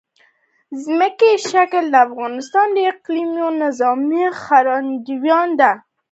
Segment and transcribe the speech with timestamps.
[0.83, 3.99] ځمکنی شکل د افغانستان د اقلیمي نظام
[4.39, 5.71] ښکارندوی ده.